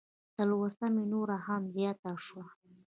[0.35, 2.45] تلوسه مې نوره هم زیاته شوه.